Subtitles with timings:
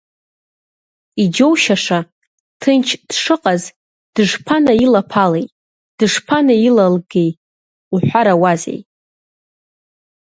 [1.21, 1.99] Иџьоушьаша,
[2.59, 3.63] ҭынч дшыҟаз,
[4.13, 5.45] дышԥанаилаԥалеи,
[5.97, 7.29] дышԥанеилалгеи
[7.93, 8.79] уҳәарауазеи!